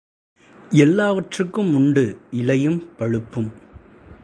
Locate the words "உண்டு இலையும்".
1.75-2.95